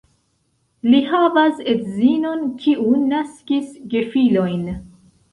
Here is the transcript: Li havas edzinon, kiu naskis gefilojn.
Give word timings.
Li 0.91 0.99
havas 1.09 1.59
edzinon, 1.73 2.41
kiu 2.63 2.93
naskis 3.11 3.69
gefilojn. 3.93 4.65